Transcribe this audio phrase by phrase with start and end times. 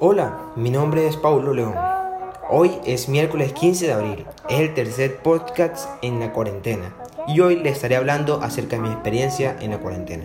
[0.00, 1.74] Hola, mi nombre es Paulo León.
[2.48, 6.94] Hoy es miércoles 15 de abril, es el tercer podcast en la cuarentena
[7.26, 10.24] y hoy les estaré hablando acerca de mi experiencia en la cuarentena.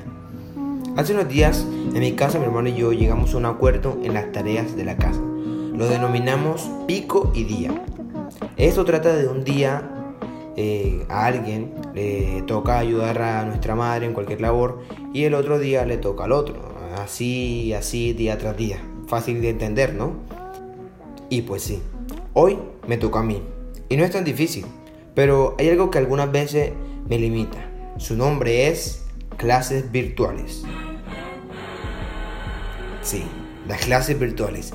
[0.97, 4.13] Hace unos días, en mi casa, mi hermano y yo llegamos a un acuerdo en
[4.13, 5.19] las tareas de la casa.
[5.19, 7.71] Lo denominamos pico y día.
[8.57, 10.01] Esto trata de un día
[10.57, 14.81] eh, a alguien le toca ayudar a nuestra madre en cualquier labor
[15.13, 16.55] y el otro día le toca al otro.
[16.97, 18.81] Así, así, día tras día.
[19.11, 20.13] Fácil de entender, ¿no?
[21.27, 21.81] Y pues sí,
[22.33, 22.57] hoy
[22.87, 23.43] me toca a mí.
[23.89, 24.63] Y no es tan difícil,
[25.13, 26.71] pero hay algo que algunas veces
[27.09, 27.57] me limita.
[27.97, 29.03] Su nombre es
[29.35, 30.63] clases virtuales.
[33.01, 33.25] Sí,
[33.67, 34.71] las clases virtuales.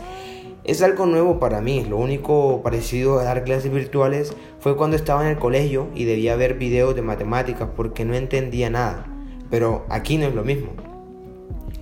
[0.64, 1.86] Es algo nuevo para mí.
[1.88, 6.36] Lo único parecido a dar clases virtuales fue cuando estaba en el colegio y debía
[6.36, 9.06] ver videos de matemáticas porque no entendía nada.
[9.48, 10.85] Pero aquí no es lo mismo.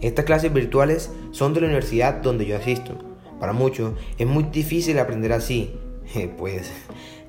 [0.01, 2.99] Estas clases virtuales son de la universidad donde yo asisto.
[3.41, 5.75] Para muchos es muy difícil aprender así.
[6.37, 6.71] Pues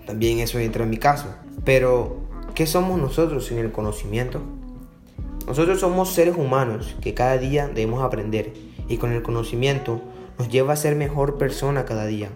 [0.05, 1.27] también eso entra en mi caso.
[1.63, 2.17] Pero,
[2.53, 4.41] ¿qué somos nosotros sin el conocimiento?
[5.47, 8.53] Nosotros somos seres humanos que cada día debemos aprender
[8.87, 10.01] y con el conocimiento
[10.37, 12.29] nos lleva a ser mejor persona cada día.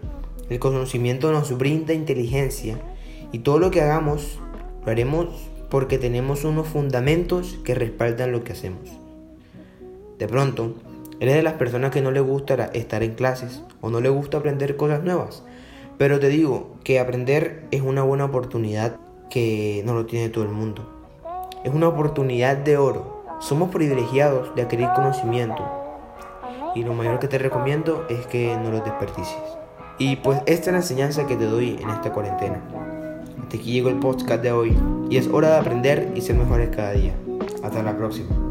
[0.50, 2.80] El conocimiento nos brinda inteligencia
[3.32, 4.40] y todo lo que hagamos
[4.86, 5.28] lo haremos
[5.70, 8.90] porque tenemos unos fundamentos que respaldan lo que hacemos.
[10.20, 10.74] De pronto,
[11.22, 14.38] eres de las personas que no le gusta estar en clases o no le gusta
[14.38, 15.44] aprender cosas nuevas.
[15.98, 18.98] Pero te digo que aprender es una buena oportunidad
[19.30, 20.88] que no lo tiene todo el mundo.
[21.64, 23.24] Es una oportunidad de oro.
[23.40, 25.64] Somos privilegiados de adquirir conocimiento
[26.76, 29.58] y lo mayor que te recomiendo es que no lo desperdicies.
[29.98, 32.62] Y pues esta es la enseñanza que te doy en esta cuarentena.
[33.42, 34.78] Hasta aquí llegó el podcast de hoy
[35.10, 37.14] y es hora de aprender y ser mejores cada día.
[37.64, 38.49] Hasta la próxima.